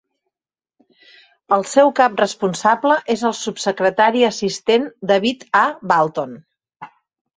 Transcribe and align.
El 1.57 1.65
seu 1.73 1.91
cap 1.99 2.15
responsable 2.23 2.97
és 3.17 3.25
el 3.31 3.37
subsecretari 3.41 4.27
assistent 4.31 4.89
David 5.13 5.47
A. 5.61 5.63
Balton. 5.93 6.35